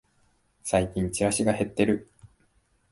[0.63, 2.09] 最近チラシが減ってる